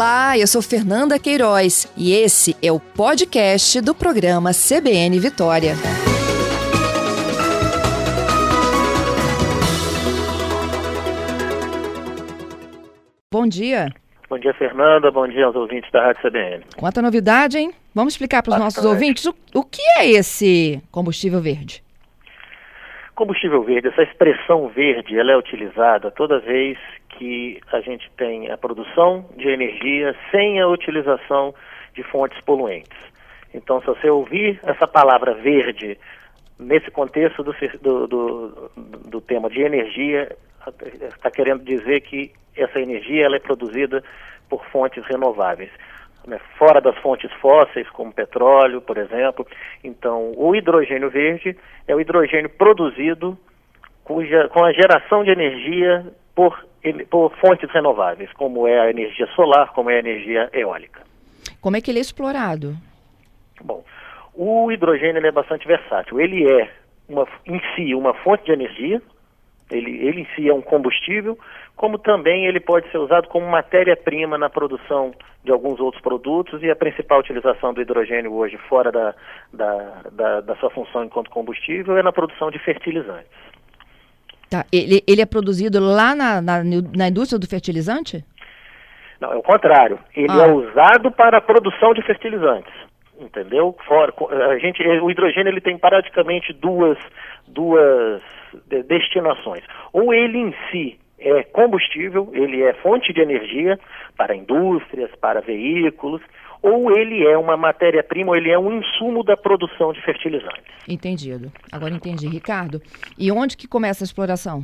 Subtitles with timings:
[0.00, 5.74] Olá, eu sou Fernanda Queiroz e esse é o podcast do programa CBN Vitória.
[13.30, 13.88] Bom dia.
[14.30, 15.10] Bom dia, Fernanda.
[15.10, 16.64] Bom dia aos ouvintes da Rádio CBN.
[16.78, 17.70] Quanta novidade, hein?
[17.94, 21.84] Vamos explicar para os nossos ouvintes o, o que é esse combustível verde?
[23.14, 26.78] Combustível verde, essa expressão verde, ela é utilizada toda vez
[27.20, 31.54] que a gente tem a produção de energia sem a utilização
[31.92, 32.98] de fontes poluentes.
[33.52, 35.98] Então, se você ouvir essa palavra verde
[36.58, 38.70] nesse contexto do, do, do,
[39.06, 40.34] do tema de energia,
[41.02, 44.02] está querendo dizer que essa energia ela é produzida
[44.48, 45.70] por fontes renováveis.
[46.26, 49.46] Né, fora das fontes fósseis, como petróleo, por exemplo.
[49.84, 51.54] Então, o hidrogênio verde
[51.86, 53.38] é o hidrogênio produzido
[54.04, 56.69] cuja, com a geração de energia por,
[57.10, 61.02] por fontes renováveis, como é a energia solar, como é a energia eólica.
[61.60, 62.74] Como é que ele é explorado?
[63.62, 63.84] Bom,
[64.34, 66.20] o hidrogênio é bastante versátil.
[66.20, 66.70] Ele é
[67.08, 69.02] uma, em si uma fonte de energia,
[69.70, 71.38] ele, ele em si é um combustível,
[71.76, 75.12] como também ele pode ser usado como matéria-prima na produção
[75.44, 79.14] de alguns outros produtos e a principal utilização do hidrogênio hoje, fora da,
[79.52, 83.49] da, da, da sua função enquanto combustível, é na produção de fertilizantes.
[84.50, 84.66] Tá.
[84.72, 86.62] Ele, ele é produzido lá na, na,
[86.96, 88.24] na indústria do fertilizante?
[89.20, 89.98] Não, é o contrário.
[90.16, 90.46] Ele ah.
[90.46, 92.72] é usado para a produção de fertilizantes.
[93.20, 93.76] Entendeu?
[93.86, 94.12] Fora,
[94.50, 96.98] a gente, o hidrogênio ele tem praticamente duas,
[97.46, 98.22] duas
[98.88, 99.62] destinações.
[99.92, 103.78] Ou ele em si é combustível, ele é fonte de energia
[104.16, 106.22] para indústrias, para veículos,
[106.62, 110.72] ou ele é uma matéria-prima, ou ele é um insumo da produção de fertilizantes.
[110.88, 111.50] Entendido.
[111.72, 112.28] Agora entendi.
[112.28, 112.80] Ricardo,
[113.18, 114.62] e onde que começa a exploração?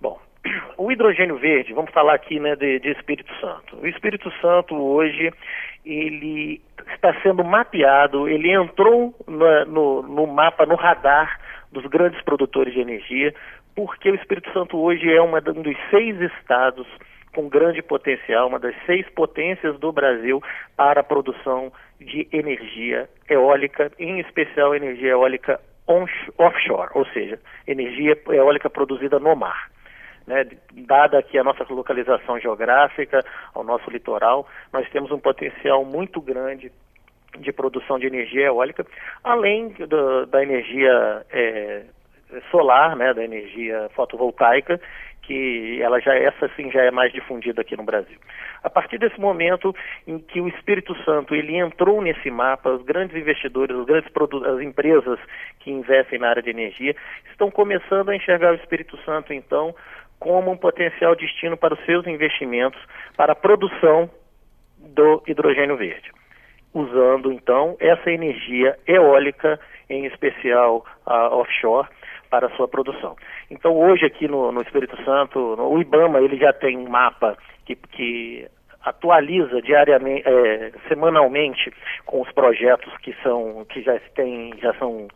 [0.00, 0.20] Bom,
[0.76, 3.76] o hidrogênio verde, vamos falar aqui né, de, de Espírito Santo.
[3.76, 5.32] O Espírito Santo hoje,
[5.84, 6.60] ele
[6.94, 11.40] está sendo mapeado, ele entrou no, no, no mapa, no radar
[11.72, 13.34] dos grandes produtores de energia,
[13.74, 16.86] porque o Espírito Santo hoje é uma, um dos seis estados
[17.36, 20.42] com grande potencial, uma das seis potências do Brasil
[20.74, 21.70] para a produção
[22.00, 29.70] de energia eólica, em especial energia eólica offshore, ou seja, energia eólica produzida no mar.
[30.26, 30.46] Né?
[30.72, 33.22] Dada aqui a nossa localização geográfica,
[33.54, 36.72] ao nosso litoral, nós temos um potencial muito grande
[37.38, 38.86] de produção de energia eólica,
[39.22, 41.82] além do, da energia é,
[42.50, 44.80] solar, né, da energia fotovoltaica,
[45.26, 48.16] que ela já essa sim já é mais difundida aqui no Brasil.
[48.62, 49.74] A partir desse momento
[50.06, 54.10] em que o Espírito Santo ele entrou nesse mapa, os grandes investidores, os grandes
[54.46, 55.18] as empresas
[55.60, 56.94] que investem na área de energia
[57.30, 59.74] estão começando a enxergar o Espírito Santo então
[60.18, 62.80] como um potencial destino para os seus investimentos
[63.16, 64.08] para a produção
[64.78, 66.10] do hidrogênio verde,
[66.72, 69.58] usando então essa energia eólica,
[69.90, 71.88] em especial a offshore,
[72.36, 73.16] para a sua produção.
[73.50, 77.34] Então hoje aqui no, no Espírito Santo, no, o IBAMA ele já tem um mapa
[77.64, 78.46] que, que
[78.84, 81.72] atualiza diariamente, é, semanalmente
[82.04, 85.08] com os projetos que são que já tem já são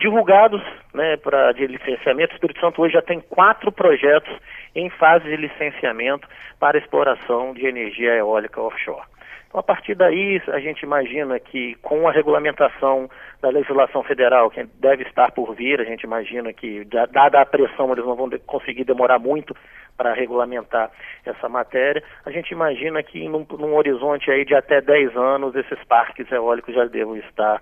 [0.00, 0.60] divulgados,
[0.92, 2.32] né, para de licenciamento.
[2.32, 4.36] O Espírito Santo hoje já tem quatro projetos
[4.74, 6.28] em fase de licenciamento
[6.58, 9.06] para exploração de energia eólica offshore.
[9.48, 13.08] Então, a partir daí, a gente imagina que com a regulamentação
[13.40, 17.92] da legislação federal, que deve estar por vir, a gente imagina que, dada a pressão,
[17.92, 19.54] eles não vão conseguir demorar muito
[19.96, 20.90] para regulamentar
[21.24, 22.02] essa matéria.
[22.24, 26.74] A gente imagina que num, num, horizonte aí de até 10 anos, esses parques eólicos
[26.74, 27.60] já devem estar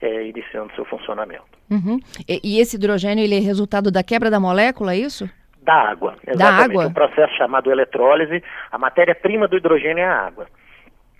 [0.00, 1.44] é, iniciando seu funcionamento.
[1.70, 1.98] Uhum.
[2.28, 5.30] E, e, esse hidrogênio ele é resultado da quebra da molécula, é isso?
[5.62, 6.16] Da água.
[6.26, 6.38] Exatamente.
[6.38, 6.86] Da água?
[6.86, 8.42] Um processo chamado eletrólise.
[8.70, 10.46] A matéria-prima do hidrogênio é a água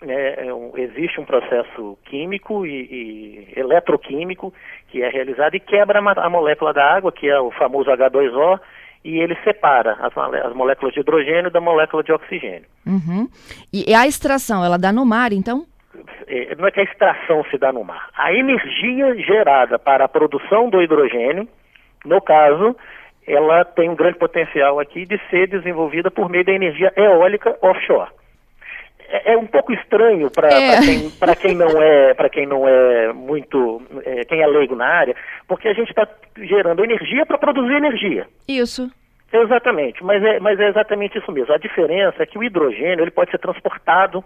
[0.02, 4.52] é, é um, existe um processo químico e, e, eletroquímico
[4.88, 8.60] que é realizado e quebra a, a, molécula da água, que é o famoso H2O,
[9.04, 12.66] e ele separa as, as moléculas de hidrogênio da molécula de oxigênio.
[12.86, 13.28] Uhum.
[13.72, 15.64] E a extração, ela dá no mar, então?
[16.26, 18.08] É, não é que a extração se dá no mar.
[18.16, 21.48] A energia gerada para a produção do hidrogênio,
[22.04, 22.76] no caso,
[23.26, 28.10] ela tem um grande potencial aqui de ser desenvolvida por meio da energia eólica offshore.
[29.12, 30.80] É, é, um pouco estranho para é.
[30.80, 31.10] quem,
[31.40, 35.16] quem não é para quem não é muito é, quem é leigo na área,
[35.48, 36.06] porque a gente está
[36.38, 38.28] gerando energia para produzir energia.
[38.46, 38.88] Isso.
[39.32, 41.52] Exatamente, mas é, mas é exatamente isso mesmo.
[41.52, 44.24] A diferença é que o hidrogênio ele pode ser transportado,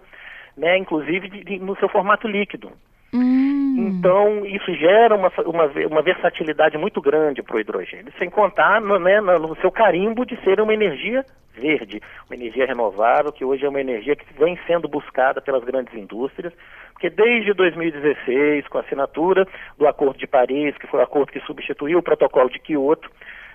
[0.55, 2.71] né, inclusive de, de, no seu formato líquido.
[3.11, 3.75] Hum.
[3.77, 8.99] Então, isso gera uma, uma, uma versatilidade muito grande para o hidrogênio, sem contar no,
[8.99, 11.23] né, no seu carimbo de ser uma energia
[11.55, 15.93] verde, uma energia renovável, que hoje é uma energia que vem sendo buscada pelas grandes
[15.93, 16.53] indústrias,
[16.93, 19.47] porque desde 2016, com a assinatura
[19.77, 23.09] do Acordo de Paris, que foi o acordo que substituiu o protocolo de Quioto,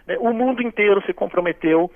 [0.06, 1.91] né, o mundo inteiro se comprometeu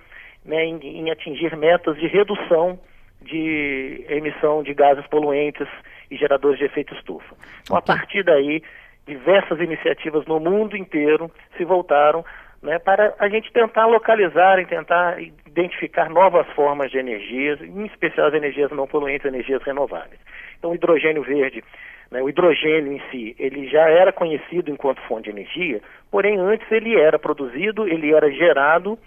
[0.44, 2.78] né, em, em atingir metas de redução
[3.22, 5.66] de emissão de gases poluentes
[6.10, 7.34] e geradores de efeito estufa.
[7.62, 8.62] Então, a partir daí,
[9.06, 12.24] diversas iniciativas no mundo inteiro se voltaram
[12.64, 18.28] né, para a gente tentar localizar e tentar identificar novas formas de energias, em especial
[18.28, 20.18] as energias não poluentes, energias renováveis.
[20.58, 21.62] Então, o hidrogênio verde,
[22.10, 26.66] né, o hidrogênio em si, ele já era conhecido enquanto fonte de energia, porém antes
[26.72, 28.98] ele era produzido, ele era gerado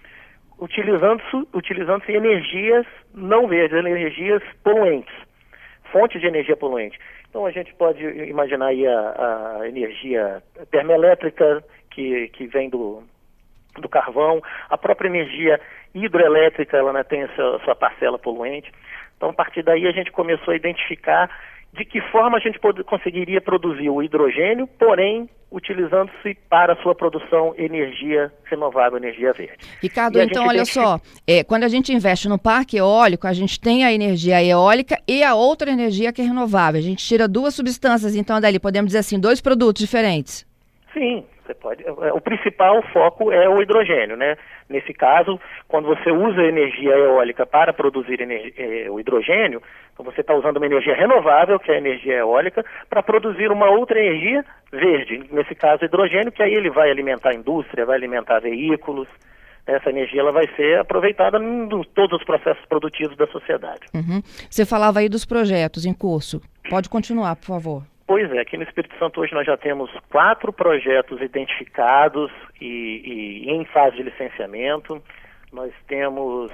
[0.60, 5.14] utilizando-se utilizando energias não verdes, energias poluentes,
[5.92, 7.00] fontes de energia poluente.
[7.30, 13.04] Então a gente pode imaginar aí a, a energia termoelétrica que, que vem do,
[13.82, 15.60] do carvão, a própria energia
[15.94, 18.72] hidroelétrica, ela né, tem a sua, a sua parcela poluente.
[19.16, 21.30] Então, a partir daí, a gente começou a identificar
[21.74, 26.94] de que forma a gente pode, conseguiria produzir o hidrogênio, porém utilizando-se para a sua
[26.94, 29.58] produção energia renovável, energia verde.
[29.82, 33.86] Ricardo, então olha só, é, quando a gente investe no parque eólico, a gente tem
[33.86, 36.80] a energia eólica e a outra energia que é renovável.
[36.80, 40.46] A gente tira duas substâncias, então dali podemos dizer assim, dois produtos diferentes.
[40.94, 41.84] Sim, você pode.
[41.84, 44.36] É, o principal foco é o hidrogênio, né?
[44.70, 49.62] Nesse caso, quando você usa energia eólica para produzir é, o hidrogênio,
[49.94, 53.70] então você está usando uma energia renovável, que é a energia eólica, para produzir uma
[53.70, 58.40] outra energia verde, nesse caso hidrogênio, que aí ele vai alimentar a indústria, vai alimentar
[58.40, 59.08] veículos.
[59.66, 63.82] Essa energia ela vai ser aproveitada em todos os processos produtivos da sociedade.
[63.94, 64.22] Uhum.
[64.50, 66.42] Você falava aí dos projetos em curso.
[66.70, 67.97] Pode continuar, por favor.
[68.08, 72.32] Pois é, aqui no Espírito Santo hoje nós já temos quatro projetos identificados
[72.62, 75.04] e, e, em fase de licenciamento.
[75.52, 76.50] Nós temos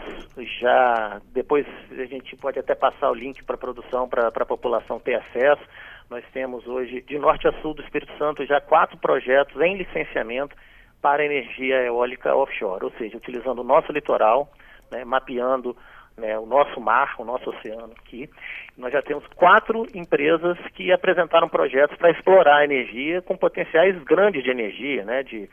[0.59, 4.99] já, depois a gente pode até passar o link para a produção, para a população
[4.99, 5.61] ter acesso.
[6.09, 10.55] Nós temos hoje, de norte a sul do Espírito Santo, já quatro projetos em licenciamento
[11.03, 14.51] para energia eólica offshore, ou seja, utilizando o nosso litoral,
[14.91, 15.77] né, mapeando
[16.17, 18.29] né, o nosso mar, o nosso oceano aqui.
[18.77, 24.43] Nós já temos quatro empresas que apresentaram projetos para explorar a energia com potenciais grandes
[24.43, 25.49] de energia, né, de,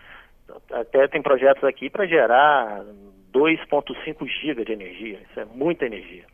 [0.73, 2.83] até tem projetos aqui para gerar
[3.33, 5.19] 2,5 giga de energia.
[5.31, 6.25] Isso é muita energia.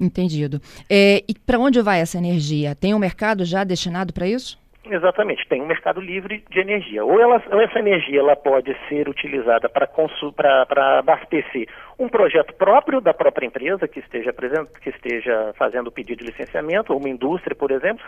[0.00, 0.60] Entendido.
[0.90, 2.74] É, e para onde vai essa energia?
[2.74, 4.61] Tem um mercado já destinado para isso?
[4.84, 7.04] Exatamente, tem um mercado livre de energia.
[7.04, 11.68] Ou, ela, ou essa energia ela pode ser utilizada para abastecer
[11.98, 14.34] um projeto próprio da própria empresa que esteja,
[14.82, 18.04] que esteja fazendo o pedido de licenciamento, ou uma indústria, por exemplo,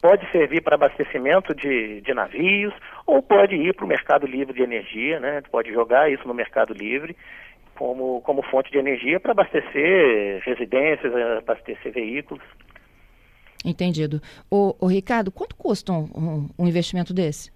[0.00, 2.72] pode servir para abastecimento de, de navios,
[3.06, 5.42] ou pode ir para o mercado livre de energia, né?
[5.50, 7.14] pode jogar isso no mercado livre
[7.74, 12.42] como, como fonte de energia para abastecer residências, abastecer veículos.
[13.64, 14.20] Entendido.
[14.50, 17.50] O, Ricardo, quanto custa um, um, um, investimento desse?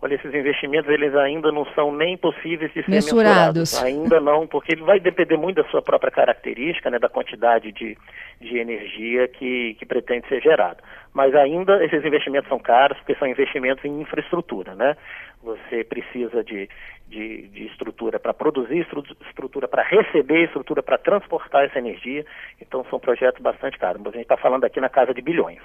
[0.00, 3.72] Olha, esses investimentos eles ainda não são nem possíveis de ser mensurados.
[3.72, 3.82] mensurados.
[3.82, 7.98] Ainda não, porque ele vai depender muito da sua própria característica, né, da quantidade de,
[8.40, 10.82] de energia que, que pretende ser gerada.
[11.12, 14.96] Mas ainda esses investimentos são caros, porque são investimentos em infraestrutura, né?
[15.42, 16.68] Você precisa de,
[17.08, 18.86] de, de estrutura para produzir,
[19.28, 22.24] estrutura para receber, estrutura para transportar essa energia.
[22.60, 24.00] Então são projetos bastante caros.
[24.00, 25.60] Mas a gente está falando aqui na casa de bilhões.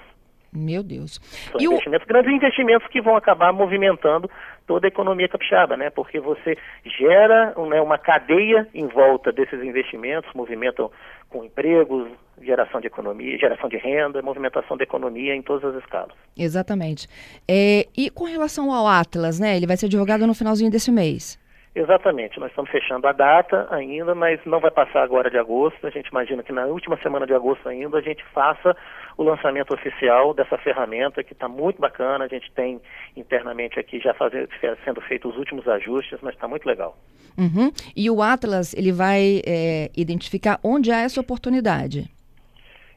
[0.56, 1.20] Meu Deus.
[1.52, 2.08] São e investimentos, o...
[2.08, 4.30] grandes investimentos que vão acabar movimentando
[4.68, 5.90] toda a economia capixaba, né?
[5.90, 10.92] Porque você gera né, uma cadeia em volta desses investimentos, movimentam
[11.30, 12.08] com empregos,
[12.42, 16.16] geração de economia, geração de renda, movimentação da economia em todas as escalas.
[16.38, 17.08] Exatamente.
[17.48, 19.58] É, e com relação ao Atlas, né?
[19.58, 21.42] Ele vai ser divulgado no finalzinho desse mês.
[21.76, 25.88] Exatamente, nós estamos fechando a data ainda, mas não vai passar agora de agosto.
[25.88, 28.78] A gente imagina que na última semana de agosto ainda a gente faça
[29.18, 32.26] o lançamento oficial dessa ferramenta que está muito bacana.
[32.26, 32.80] A gente tem
[33.18, 34.48] internamente aqui já fazer,
[34.86, 36.96] sendo feitos os últimos ajustes, mas está muito legal.
[37.36, 37.72] Uhum.
[37.96, 42.08] E o Atlas ele vai é, identificar onde há essa oportunidade.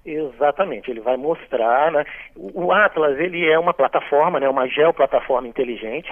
[0.04, 2.04] Exatamente, ele vai mostrar, né?
[2.36, 4.48] O Atlas ele é uma plataforma, né?
[4.48, 6.08] Uma geoplataforma inteligente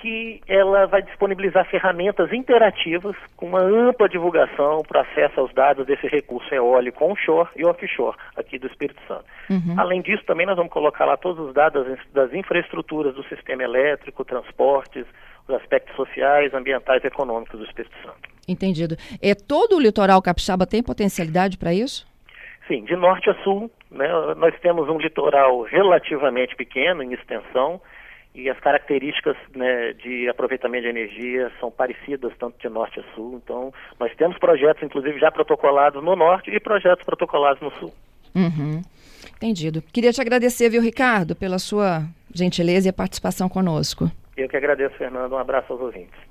[0.00, 6.06] que ela vai disponibilizar ferramentas interativas com uma ampla divulgação para acesso aos dados desse
[6.06, 9.24] recurso eólico onshore e offshore aqui do Espírito Santo.
[9.50, 9.74] Uhum.
[9.76, 14.24] Além disso, também nós vamos colocar lá todos os dados das infraestruturas do sistema elétrico,
[14.24, 15.04] transportes,
[15.48, 18.28] os aspectos sociais, ambientais e econômicos do Espírito Santo.
[18.46, 18.96] Entendido.
[19.22, 22.06] É todo o litoral capixaba tem potencialidade para isso?
[22.66, 27.80] Sim, de norte a sul, né, nós temos um litoral relativamente pequeno em extensão,
[28.34, 33.40] e as características né, de aproveitamento de energia são parecidas tanto de norte a sul.
[33.42, 37.92] Então, nós temos projetos, inclusive, já protocolados no norte e projetos protocolados no sul.
[38.34, 38.82] Uhum.
[39.36, 39.82] Entendido.
[39.92, 44.10] Queria te agradecer, viu, Ricardo, pela sua gentileza e participação conosco.
[44.36, 45.32] Eu que agradeço, Fernando.
[45.32, 46.27] Um abraço aos ouvintes.